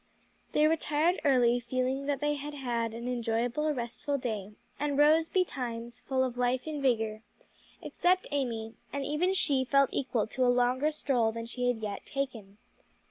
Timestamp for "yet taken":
11.83-12.57